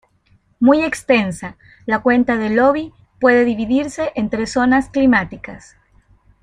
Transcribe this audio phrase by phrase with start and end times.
[0.59, 5.75] Muy extensa, la cuenca del Obi puede dividirse en tres zonas climáticas.